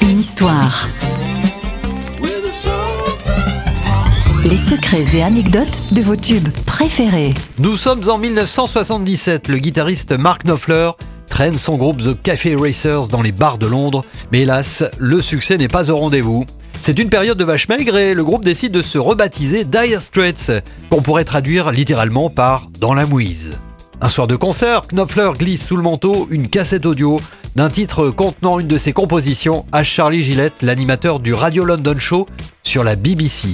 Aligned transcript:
Une 0.00 0.20
histoire. 0.20 0.88
Les 4.44 4.56
secrets 4.56 5.04
et 5.14 5.22
anecdotes 5.22 5.82
de 5.92 6.00
vos 6.00 6.16
tubes 6.16 6.48
préférés. 6.64 7.34
Nous 7.58 7.76
sommes 7.76 8.08
en 8.08 8.16
1977. 8.16 9.48
Le 9.48 9.58
guitariste 9.58 10.12
Mark 10.12 10.44
Knopfler 10.44 10.92
traîne 11.28 11.58
son 11.58 11.76
groupe 11.76 11.98
The 11.98 12.22
Café 12.22 12.56
Racers 12.56 13.08
dans 13.08 13.20
les 13.20 13.32
bars 13.32 13.58
de 13.58 13.66
Londres. 13.66 14.02
Mais 14.32 14.42
hélas, 14.42 14.84
le 14.96 15.20
succès 15.20 15.58
n'est 15.58 15.68
pas 15.68 15.90
au 15.90 15.96
rendez-vous. 15.96 16.46
C'est 16.80 16.98
une 16.98 17.10
période 17.10 17.36
de 17.36 17.44
vache 17.44 17.68
maigre 17.68 17.98
et 17.98 18.14
le 18.14 18.24
groupe 18.24 18.46
décide 18.46 18.72
de 18.72 18.80
se 18.80 18.96
rebaptiser 18.96 19.64
Dire 19.64 20.00
Straits, 20.00 20.52
qu'on 20.90 21.02
pourrait 21.02 21.24
traduire 21.24 21.70
littéralement 21.70 22.30
par 22.30 22.70
Dans 22.80 22.94
la 22.94 23.04
mouise. 23.04 23.52
Un 24.00 24.08
soir 24.08 24.26
de 24.26 24.36
concert, 24.36 24.86
Knopfler 24.86 25.30
glisse 25.38 25.66
sous 25.66 25.76
le 25.76 25.82
manteau 25.82 26.28
une 26.30 26.48
cassette 26.48 26.86
audio 26.86 27.20
d'un 27.56 27.70
titre 27.70 28.10
contenant 28.10 28.60
une 28.60 28.66
de 28.66 28.76
ses 28.76 28.92
compositions 28.92 29.64
à 29.72 29.82
Charlie 29.82 30.22
Gillette, 30.22 30.60
l'animateur 30.60 31.20
du 31.20 31.32
Radio 31.32 31.64
London 31.64 31.96
Show 31.98 32.26
sur 32.62 32.84
la 32.84 32.96
BBC. 32.96 33.48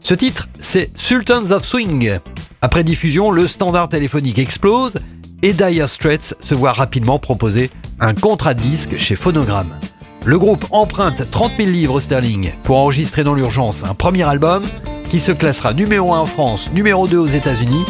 Ce 0.00 0.14
titre, 0.14 0.48
c'est 0.58 0.90
Sultans 0.96 1.50
of 1.50 1.62
Swing. 1.62 2.18
Après 2.62 2.82
diffusion, 2.82 3.30
le 3.30 3.46
standard 3.46 3.90
téléphonique 3.90 4.38
explose 4.38 4.94
et 5.42 5.52
Dire 5.52 5.86
Straits 5.86 6.34
se 6.40 6.54
voit 6.54 6.72
rapidement 6.72 7.18
proposer 7.18 7.70
un 8.00 8.14
contrat 8.14 8.54
de 8.54 8.62
disque 8.62 8.96
chez 8.96 9.16
Phonogram. 9.16 9.78
Le 10.24 10.38
groupe 10.38 10.64
emprunte 10.70 11.30
30 11.30 11.52
000 11.58 11.70
livres 11.70 12.00
sterling 12.00 12.54
pour 12.64 12.78
enregistrer 12.78 13.22
dans 13.22 13.34
l'urgence 13.34 13.84
un 13.84 13.92
premier 13.92 14.22
album 14.22 14.64
qui 15.10 15.20
se 15.20 15.32
classera 15.32 15.74
numéro 15.74 16.14
1 16.14 16.20
en 16.20 16.26
France, 16.26 16.70
numéro 16.72 17.06
2 17.06 17.18
aux 17.18 17.26
États-Unis 17.26 17.84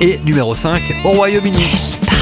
et 0.00 0.20
numéro 0.24 0.54
5 0.54 0.80
au 1.04 1.10
Royaume-Uni. 1.10 2.21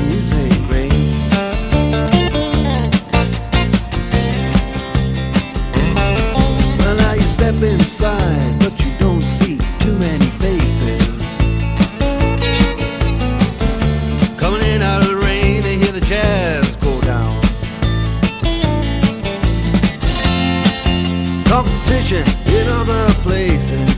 places. 23.23 23.89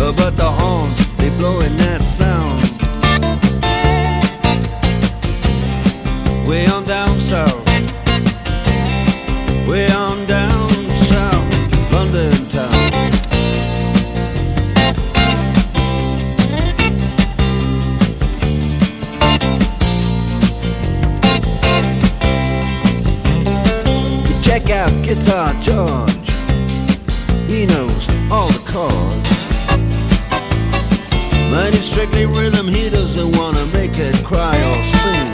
Uh, 0.00 0.12
but 0.12 0.36
the 0.36 0.50
horns, 0.50 1.16
they 1.16 1.30
blowing 1.30 1.76
that 1.76 2.02
sound. 2.02 2.57
Out 24.70 24.90
Guitar 25.02 25.54
George. 25.60 26.30
He 27.48 27.64
knows 27.66 28.08
all 28.30 28.48
the 28.48 28.62
chords. 28.66 29.38
But 31.50 31.74
it's 31.74 31.86
strictly 31.86 32.26
rhythm, 32.26 32.68
he 32.68 32.90
doesn't 32.90 33.36
wanna 33.36 33.64
make 33.66 33.92
it 33.96 34.22
cry 34.24 34.56
or 34.70 34.82
sing. 34.82 35.32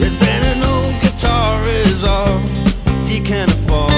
If 0.00 0.18
then 0.20 0.42
an 0.56 0.62
old 0.62 0.94
guitar 1.02 1.64
is 1.66 2.04
all 2.04 2.38
he 3.06 3.20
can 3.20 3.48
afford 3.50 3.92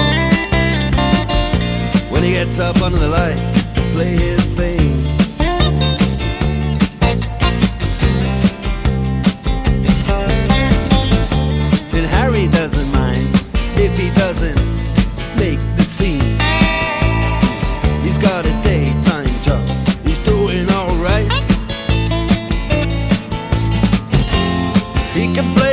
When 2.11 2.23
he 2.23 2.31
gets 2.31 2.59
up 2.59 2.81
under 2.81 2.97
the 2.97 3.07
lights 3.07 3.53
to 3.75 3.81
play 3.93 4.17
his 4.17 4.43
thing 4.57 4.72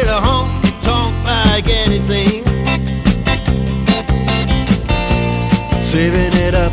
The 0.00 0.18
honky 0.18 0.72
tonk 0.82 1.14
like 1.26 1.68
anything. 1.68 2.42
Saving 5.82 6.32
it 6.46 6.54
up 6.54 6.72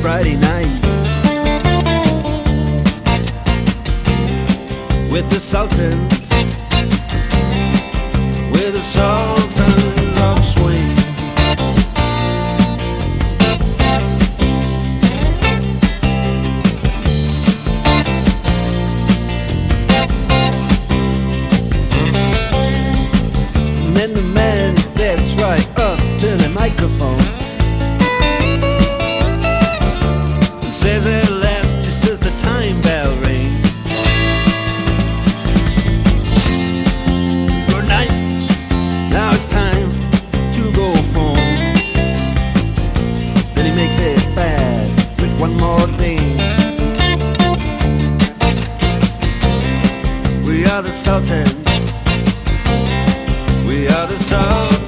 Friday 0.00 0.36
night 0.36 0.72
with 5.10 5.28
the 5.28 5.40
Sultans, 5.40 6.30
with 8.52 8.72
the 8.74 8.82
Sultans 8.82 9.55
microphone 26.76 27.20
and 30.62 30.72
says 30.72 31.06
at 31.06 31.30
last, 31.30 31.76
just 31.76 32.04
as 32.04 32.18
the 32.20 32.30
time 32.38 32.80
bell 32.82 33.16
rings, 33.16 33.72
Good 37.72 37.88
night, 37.88 38.10
now 39.10 39.32
it's 39.32 39.46
time 39.46 39.90
to 40.52 40.72
go 40.72 40.94
home. 41.14 41.36
Then 43.54 43.64
he 43.64 43.72
makes 43.72 43.98
it 43.98 44.20
fast 44.34 45.20
with 45.20 45.40
one 45.40 45.56
more 45.56 45.86
thing. 45.96 46.36
We 50.44 50.66
are 50.66 50.82
the 50.82 50.92
Sultans. 50.92 51.86
We 53.66 53.88
are 53.88 54.06
the 54.06 54.18
Sultans. 54.18 54.85